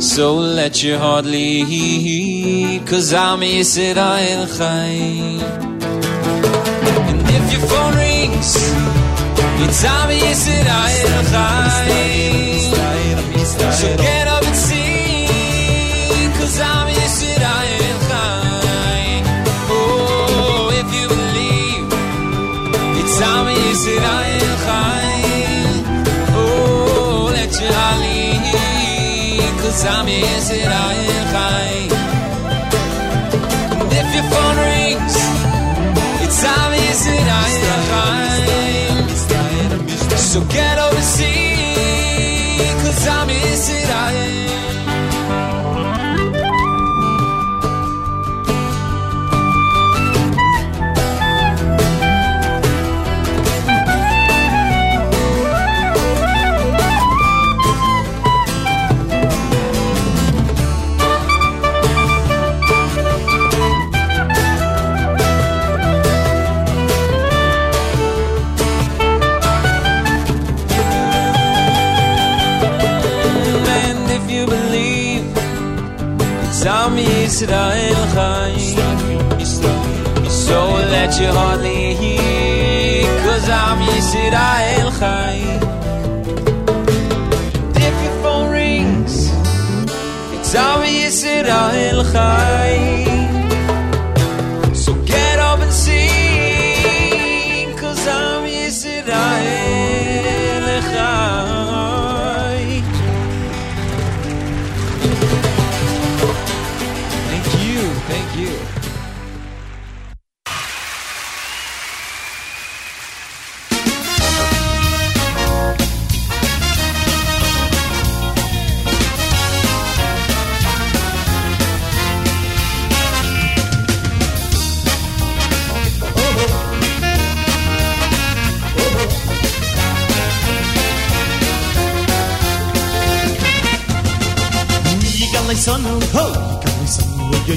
[0.00, 4.46] so let your heart lead, cause Am Yisrael
[7.08, 8.56] And if your phone rings,
[9.60, 11.68] it's obvious that I am high.
[13.96, 14.26] Get
[14.68, 15.26] see,
[17.42, 19.22] I am high.
[19.70, 21.86] Oh, if you believe,
[23.00, 23.18] it's.
[26.38, 27.52] Oh, let
[30.70, 30.72] I
[31.16, 31.26] am.
[33.80, 35.14] And if your phone rings,
[36.24, 37.46] it's obvious that I
[37.92, 38.67] high.
[40.28, 41.24] So get over overseas,
[42.82, 44.57] cause I miss it, I am.
[77.40, 79.38] Israel Chaim
[80.28, 80.60] So
[80.90, 85.36] let your heart lay here Cause I'm Yisrael Chai.
[87.76, 89.30] If your phone rings
[90.34, 92.57] It's I'm Yisrael Chai.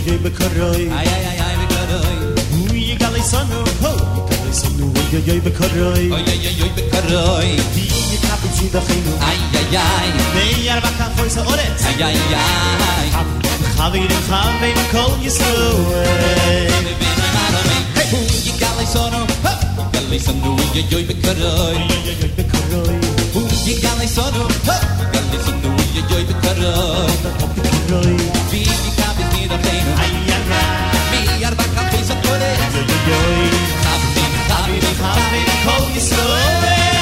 [0.01, 2.15] oye bekaroy ay ay ay ay bekaroy
[2.73, 3.91] uye galay sonu ho.
[4.29, 9.13] Galay sonu oye oye bekaroy oye oye oye bekaroy di ye kap zi da khinu
[9.29, 13.09] ay ay ay me yar ba kan foy so ore ay ay ay
[13.77, 15.77] khavir khavir kol yisroy
[18.17, 19.53] uye galay sonu ho!
[19.93, 22.97] Galay sonu oye oye bekaroy oye oye bekaroy
[23.37, 24.75] uye galay sonu ho.
[25.13, 27.13] Galay sonu oye oye bekaroy
[28.51, 28.63] Vi
[29.51, 29.89] been a plane.
[29.99, 31.37] Ay, ay, ay.
[31.37, 32.03] Diyarbakır Happy, happy,
[32.61, 33.51] happy yo, yo.
[33.85, 37.00] Habibim, habibim.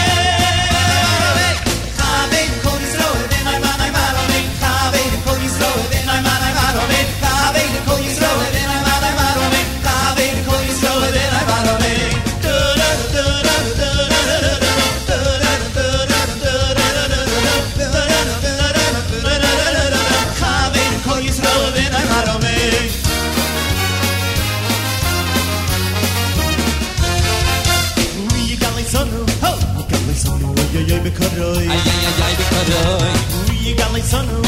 [34.09, 34.41] سنم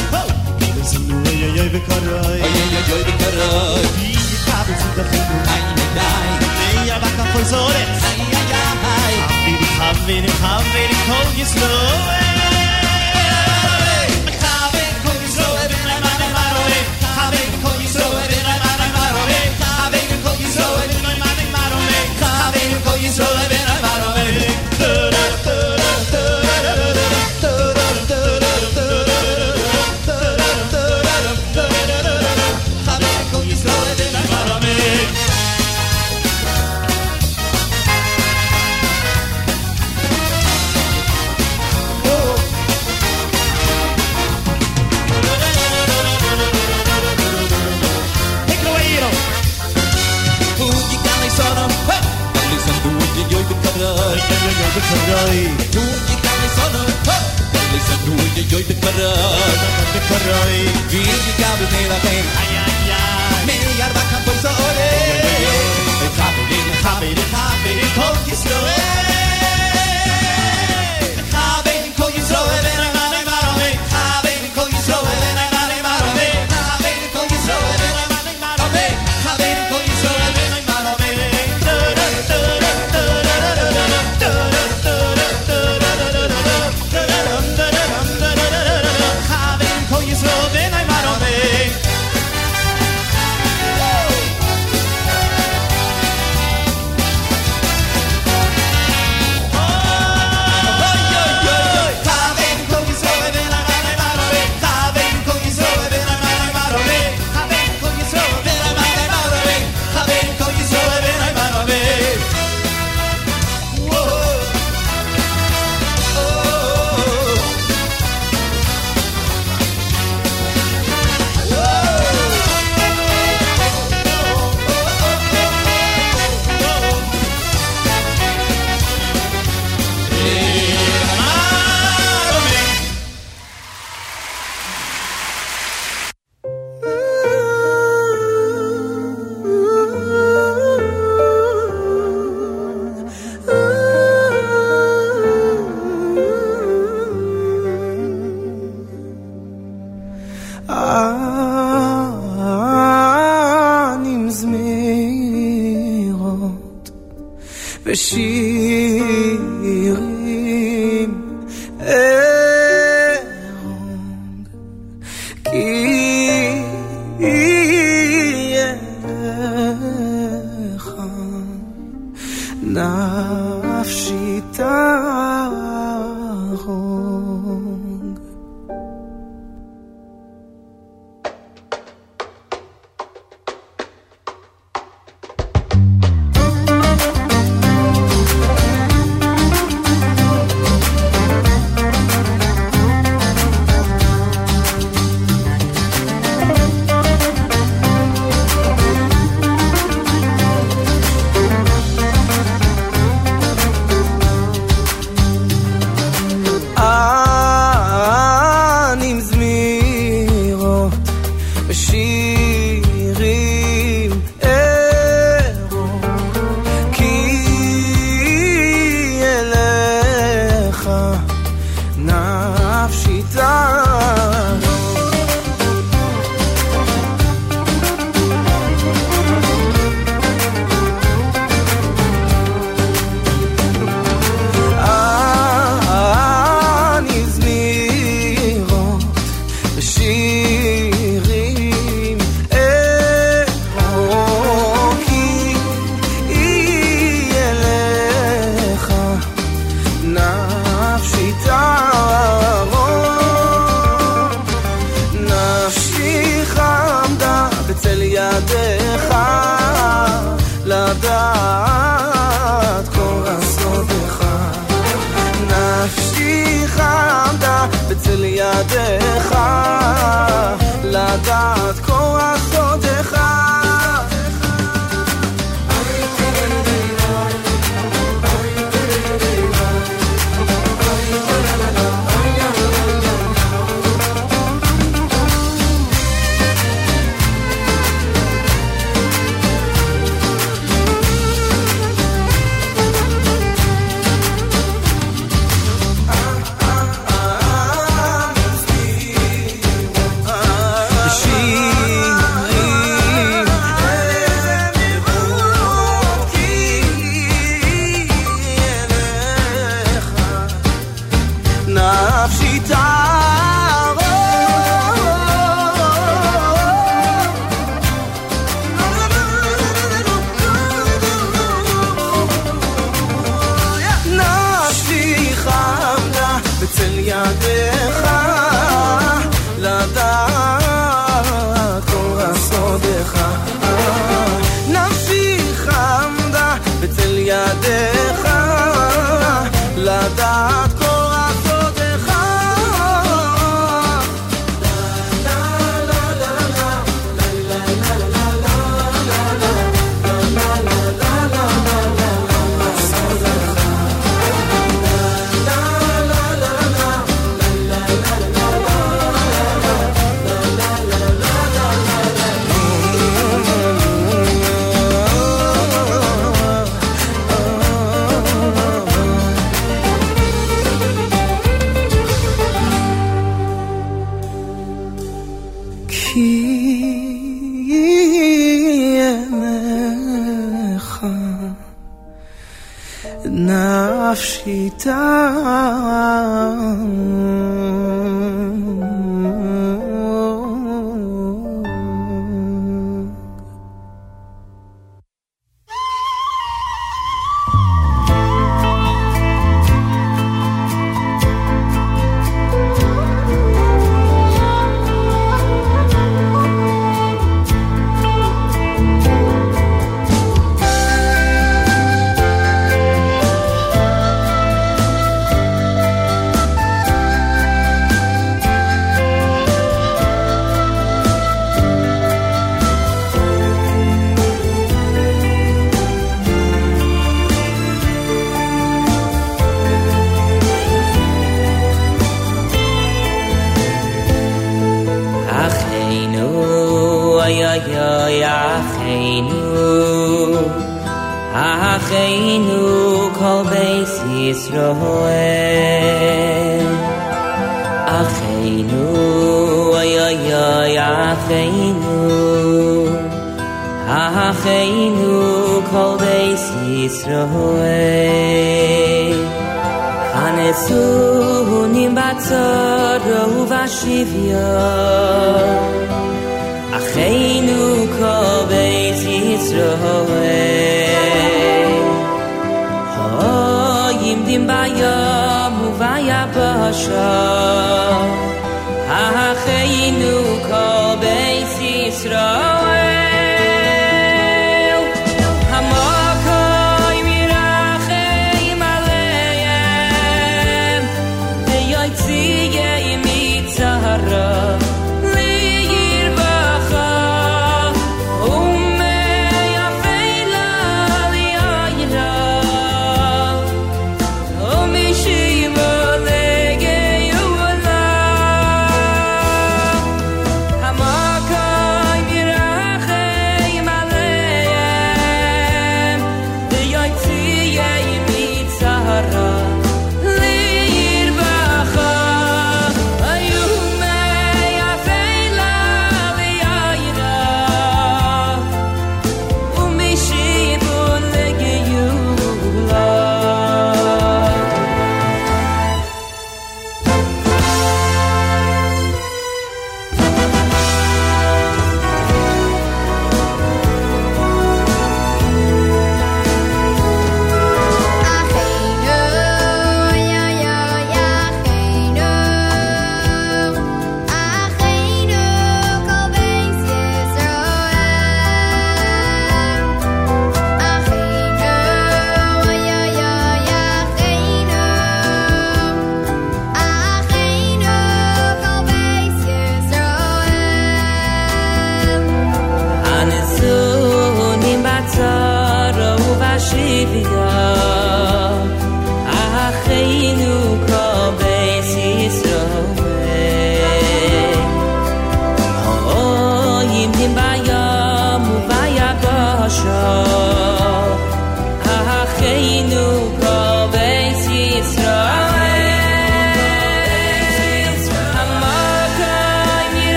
[0.82, 5.24] بزن وای یای بکارای یای یای بکارای بی کابل سید خیلی
[5.54, 8.56] این دای نیا بکا فزوره ای ای
[9.46, 12.31] ای خبری خبری خبری کوی سلوه
[54.72, 57.18] Tu ikan di sana, ha.
[57.52, 59.60] Di sana tu je joy tak berat,
[59.92, 60.48] tak berat.
[60.88, 63.44] Di sini kau beri la pen, ayah ayah.
[63.52, 65.28] Meyar bakam pun seorang.
[66.16, 67.86] Kau beri, kau beri, kau beri, kau beri.
[68.00, 68.81] Kau kisah.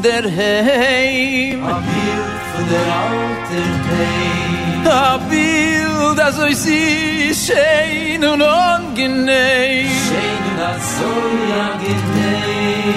[0.00, 1.64] Von der Heim.
[1.64, 4.86] Ein Bild von der alten Heim.
[4.86, 9.88] Ein Bild, das euch sie schön und angenehm.
[10.06, 11.10] Schön und so
[11.60, 12.90] angenehm.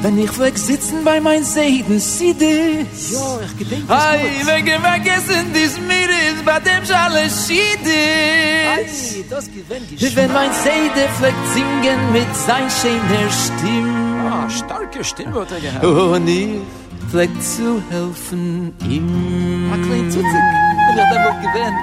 [0.00, 3.10] Wenn ich fleck sitzen bei mein Seiden, sieh das.
[3.10, 7.84] Ja, ich gedenk das Ei, wegen vergessen dies mir ist, bei dem Schale schied
[8.80, 9.28] ist.
[9.28, 13.97] das gewinnt Wenn mein Seide fleckt singen mit sein schöner Stimme.
[14.88, 15.84] leuke Stimmwörter gehabt.
[15.84, 16.60] Oh, nee,
[17.10, 19.72] vielleicht zu helfen ihm.
[19.72, 21.78] Ein kleiner Zutzig, wenn ich dann wohl gewinnt.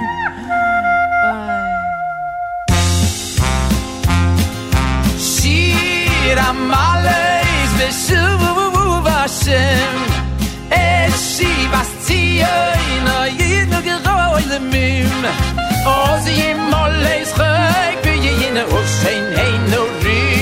[5.19, 9.97] Shir amales beshuv Hashem
[10.69, 15.23] Es shivas tzion o yid no geroi lemim
[15.85, 20.34] Oz yim oles chayk v'yine oshein hein no rim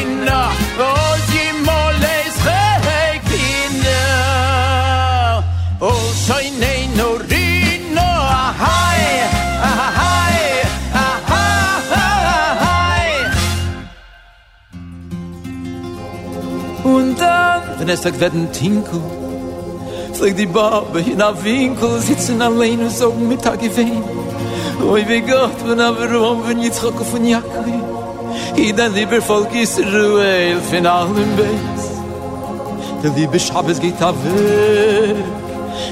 [17.89, 19.01] es sagt, werden Tinkel,
[20.13, 24.03] fliegt die Barbe in a Winkel, sitzen allein und so Mittag gewehen.
[24.89, 27.79] Oi, wie Gott, wenn aber rum, wenn Yitzchak von Jakri,
[28.57, 31.85] i dein lieber Volk Israel, von allen Beis.
[33.03, 35.15] Der liebe Schabes geht a weg,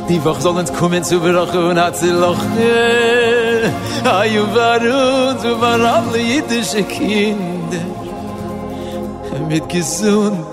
[0.10, 3.72] die Woche soll uns kommen zu Brache und hat sie loche.
[4.04, 7.62] Ayu war uns, und war alle jüdische Kinder.
[9.52, 10.48] mit gesund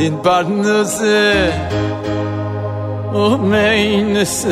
[0.00, 1.52] in Barnuse
[3.12, 4.50] oh meine Seele.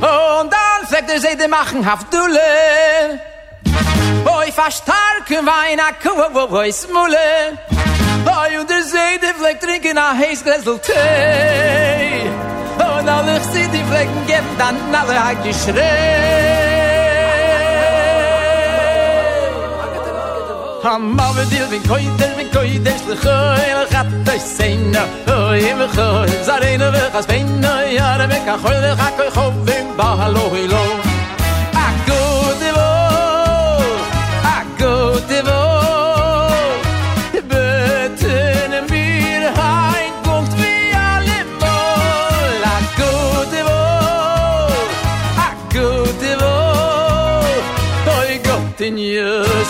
[0.00, 2.40] Und dann fleckt er sie die machen Hafdulle
[4.26, 7.58] Oi, verstarken Wein, a Kuh, wo, wo, is Mulle.
[8.26, 11.99] Oi, und der Seide fleckt trinken a heiß Gläsel Tee
[13.00, 15.80] Und alle ich sie die Flecken geben, dann alle hat geschreit.
[20.82, 25.02] Am Mauer dir, bin koi der, wie koi der, schlu choi, lach hat euch seine,
[25.28, 29.96] hoi, im choi, zareine, wie chas beine, jare, mekach, hoi, lach hat euch hoi, im
[29.96, 31.09] Bahalo, hoi, lach.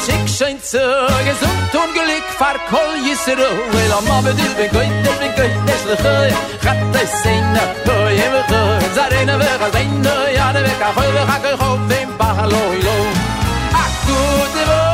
[0.04, 0.82] schick schein zu
[1.28, 3.50] gesund und glück, far kol yisro.
[3.72, 6.34] Wel am aber dit begoit dit begoit des leche
[6.66, 7.44] hat des sein
[7.86, 8.60] hoy im go
[8.94, 12.96] zarena we gazain no ja de ka hoy we ka hoy im bahalo ilo
[13.84, 14.89] akut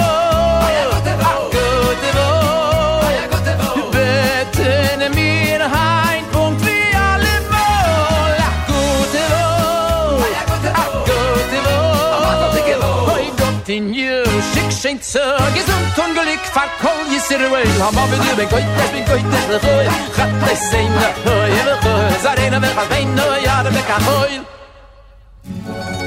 [14.86, 18.92] schenkt so gesund und glück fahr kol is er wel ham aber dir bin goit
[18.92, 23.14] bin goit der goit hat es sein na hoy der goit zarena wer hat wein
[23.16, 24.32] no ja der ka hoy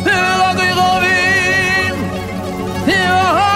[0.06, 1.94] der logo i rovin
[2.88, 3.49] der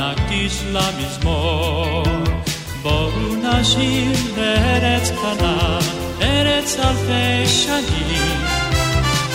[0.00, 2.02] נקדיש לה מזמור.
[2.82, 3.10] בואו
[3.42, 5.78] נשיר לארץ קטנה,
[6.22, 8.40] ארץ אלפי שנים.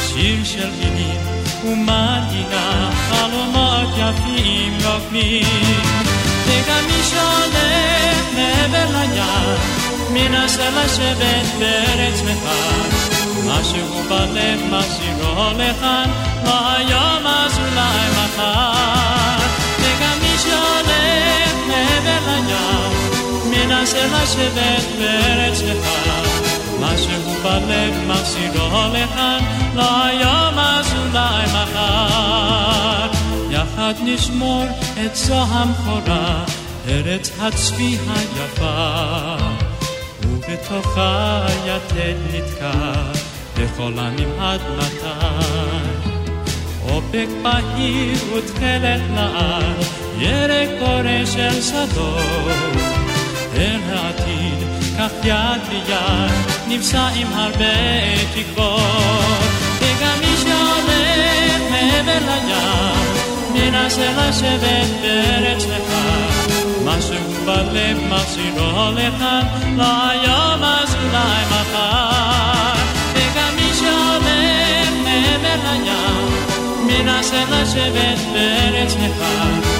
[0.07, 1.21] שיר של מילים
[1.65, 5.81] ומנגינה, חלומות יפים נוקמים.
[6.45, 9.59] וגם מי שהולך מעבר לים,
[10.13, 13.05] מנסה לשבת בארץ נכר.
[13.47, 16.09] משהו בלב מחזירו לכאן,
[16.45, 18.94] לא היום אז אולי מחר.
[23.85, 26.23] מנסה לשבת בארץ נכר.
[26.79, 29.39] משהו בלב מחזירו לכאן,
[29.75, 33.09] לא היום אז אולי מחר.
[33.49, 34.65] יחד נשמור
[35.05, 36.45] את זו המכורה,
[36.87, 39.35] ארץ הצבי היפה.
[40.23, 42.93] ובתוכה יתד נתקע,
[43.57, 45.37] לכל עמים עד מתי.
[46.89, 49.85] אופק בהיר ותכלת לעד,
[50.19, 52.94] ירק קורא של שדות.
[53.56, 54.59] אל העתיד,
[54.98, 56.30] כך יד ביד,
[56.68, 57.64] נמצא עם הרבה
[58.34, 58.80] תקוות.
[59.80, 66.51] וגם מי שהולך מעבר לים, מנסה לשבת בארץ נכר.
[66.84, 72.72] משהו בלב מחזירו לכאן, לא היום אז אולי מחר.
[73.14, 76.30] וגם מי שהולך מעבר לים,
[76.86, 79.73] מנסה לשבת בארץ נכר.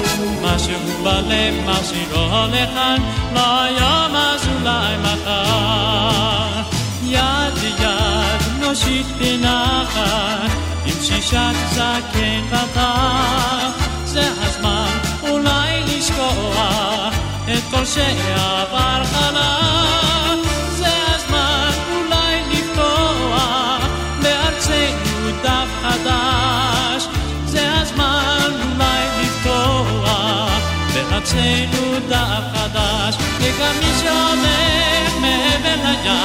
[0.56, 3.02] משהו בלב מחזירו לכאן,
[3.34, 6.62] היום אז אולי מחר.
[7.04, 10.50] יד ליד נושיט בנחת,
[10.86, 13.70] עם שישת זקן וטח.
[14.04, 17.14] זה הזמן אולי לשכוח
[17.44, 20.45] את כל שעבר חלק.
[31.26, 34.56] ξένου τα χαντάς και καμίσαμε
[35.22, 36.24] με βελαγιά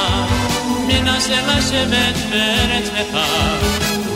[0.86, 3.30] μήνα σε λάσε με τφέρετς λεχά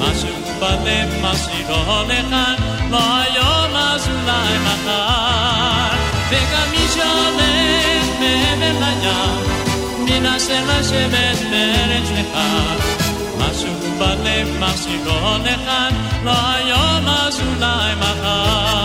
[0.01, 2.57] μας κουμπαλέ μας ηρόλεχαν
[2.93, 5.97] βαγιό μας ουλάι μαχάν
[6.31, 7.51] και καμίσαμε
[8.21, 9.21] με βελαγιά
[10.05, 12.51] μήνα σε λάσε με τφέρετς λεχά
[13.39, 15.93] μας κουμπαλέ μας ηρόλεχαν
[16.27, 18.76] βαγιό μας ουλάι μαχάν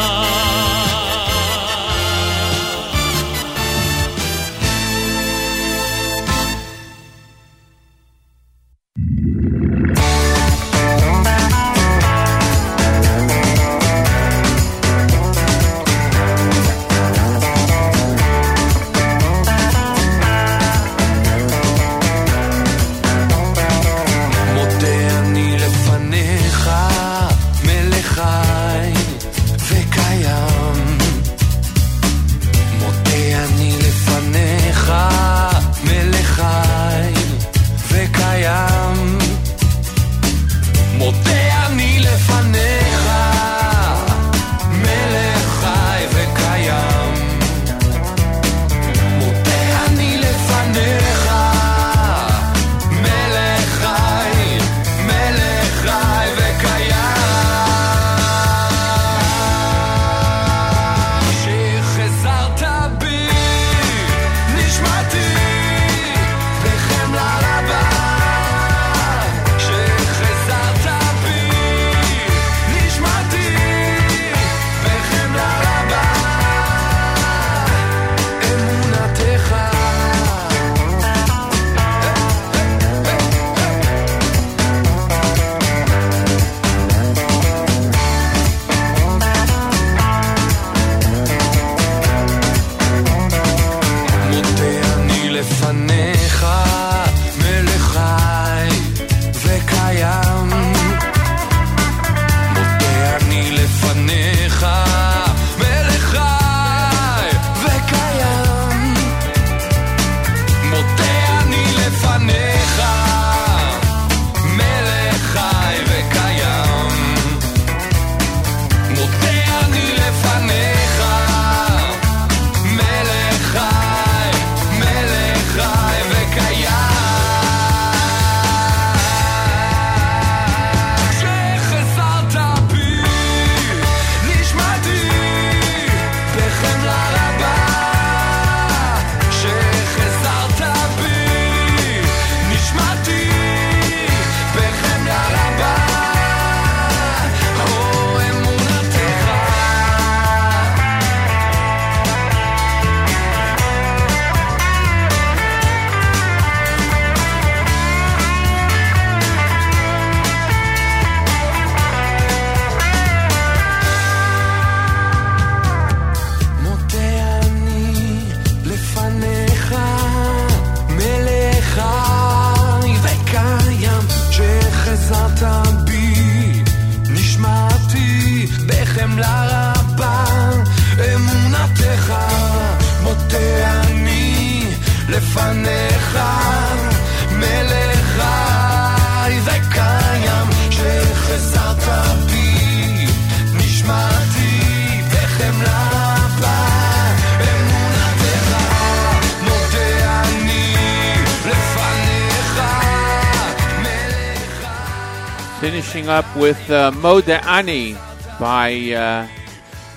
[206.52, 207.95] with uh, Moda Ani
[208.38, 209.26] by uh,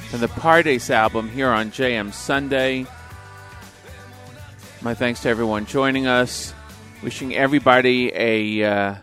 [0.08, 2.86] from the Pardes album here on JM Sunday.
[4.80, 6.54] My thanks to everyone joining us.
[7.02, 8.94] Wishing everybody a uh,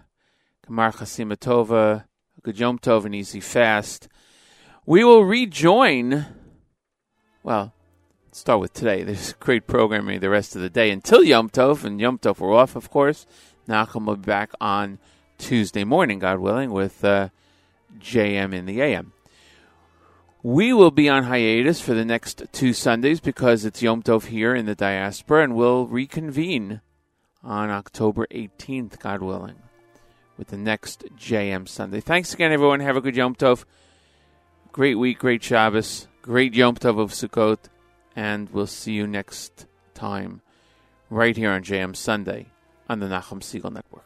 [0.65, 2.06] Gemar Chasima Tova,
[2.41, 4.07] good Yom Tov, and easy fast.
[4.86, 6.28] We will rejoin.
[7.44, 7.73] Well,
[8.32, 9.03] start with today.
[9.03, 12.53] There's great programming the rest of the day until Yom Tov, and Yom Tov we're
[12.53, 13.26] off, of course.
[13.68, 14.99] Nachum will be back on
[15.38, 17.28] Tuesday morning, God willing, with uh,
[17.99, 19.13] JM in the AM.
[20.43, 24.55] We will be on hiatus for the next two Sundays because it's Yom Tov here
[24.55, 26.81] in the diaspora, and we'll reconvene
[27.43, 29.57] on October 18th, God willing,
[30.38, 31.99] with the next JM Sunday.
[31.99, 32.80] Thanks again, everyone.
[32.80, 33.65] Have a good Yom Tov.
[34.72, 37.59] Great week, great Shabbos, great Yom Tov of Sukkot,
[38.15, 40.41] and we'll see you next time
[41.11, 42.47] right here on JM Sunday
[42.89, 44.05] on the Nachum Segal Network.